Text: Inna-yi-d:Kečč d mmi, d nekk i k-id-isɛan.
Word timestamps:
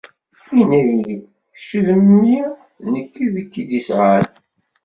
Inna-yi-d:Kečč 0.59 1.69
d 1.85 1.87
mmi, 2.01 2.39
d 2.83 2.85
nekk 2.93 3.13
i 3.23 3.27
k-id-isɛan. 3.51 4.27